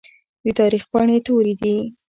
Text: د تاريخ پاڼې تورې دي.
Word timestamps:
د 0.43 0.45
تاريخ 0.59 0.83
پاڼې 0.91 1.17
تورې 1.27 1.53
دي. 1.61 1.75